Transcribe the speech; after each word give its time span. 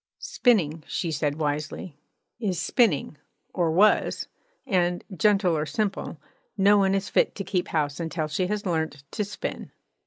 'Spinning,' 0.17 0.83
she 0.87 1.11
said 1.11 1.37
wisely, 1.37 1.95
'is 2.39 2.59
spinning, 2.59 3.19
or 3.53 3.69
was; 3.69 4.27
and, 4.65 5.03
gentle 5.15 5.55
or 5.55 5.67
simple, 5.67 6.17
no 6.57 6.75
one 6.79 6.95
is 6.95 7.07
fit 7.07 7.35
to 7.35 7.43
keep 7.43 7.67
house 7.67 7.99
until 7.99 8.27
she 8.27 8.47
has 8.47 8.65
learnt 8.65 9.03
to 9.11 9.23
spin.' 9.23 9.69